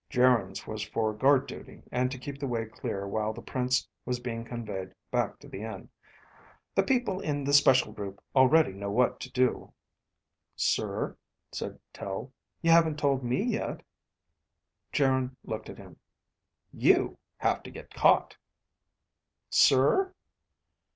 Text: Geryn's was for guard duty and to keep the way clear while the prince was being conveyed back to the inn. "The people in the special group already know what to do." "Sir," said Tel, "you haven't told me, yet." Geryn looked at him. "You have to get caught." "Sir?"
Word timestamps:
Geryn's 0.09 0.65
was 0.65 0.81
for 0.81 1.13
guard 1.13 1.45
duty 1.45 1.83
and 1.91 2.09
to 2.09 2.17
keep 2.17 2.39
the 2.39 2.47
way 2.47 2.65
clear 2.65 3.07
while 3.07 3.33
the 3.33 3.41
prince 3.43 3.87
was 4.03 4.19
being 4.19 4.43
conveyed 4.43 4.95
back 5.11 5.37
to 5.37 5.47
the 5.47 5.61
inn. 5.61 5.89
"The 6.73 6.81
people 6.81 7.19
in 7.19 7.43
the 7.43 7.53
special 7.53 7.91
group 7.93 8.19
already 8.35 8.73
know 8.73 8.89
what 8.89 9.19
to 9.19 9.31
do." 9.31 9.73
"Sir," 10.55 11.17
said 11.51 11.77
Tel, 11.93 12.33
"you 12.63 12.71
haven't 12.71 12.97
told 12.97 13.23
me, 13.23 13.43
yet." 13.43 13.81
Geryn 14.91 15.37
looked 15.43 15.69
at 15.69 15.77
him. 15.77 15.99
"You 16.73 17.19
have 17.37 17.61
to 17.61 17.69
get 17.69 17.93
caught." 17.93 18.37
"Sir?" 19.51 20.15